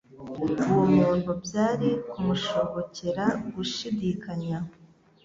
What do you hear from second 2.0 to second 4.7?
kumushobokera gushidikanya